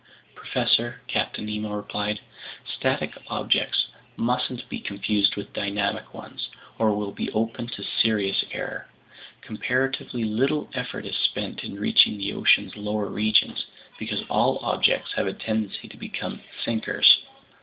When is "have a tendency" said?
15.13-15.87